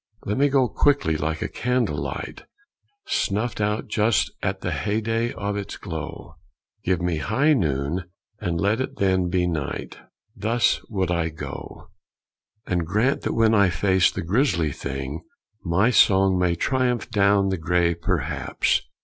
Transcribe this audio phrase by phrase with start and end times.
[0.25, 2.45] Let me go quickly like a candle light
[3.05, 6.37] Snuffed out just at the heyday of its glow!
[6.83, 8.05] Give me high noon
[8.39, 9.99] and let it then be night!
[10.35, 11.89] Thus would I go.
[12.65, 15.21] And grant that when I face the grisly Thing,
[15.63, 18.81] My song may triumph down the gray Perhaps!